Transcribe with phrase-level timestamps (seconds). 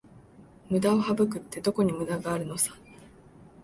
[0.69, 2.73] ムダを省くって、どこにムダがあるのさ